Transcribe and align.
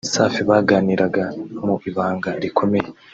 Safi 0.13 0.41
baganiraga 0.49 1.23
mu 1.65 1.75
ibanga 1.89 2.29
rikomeye 2.41 2.89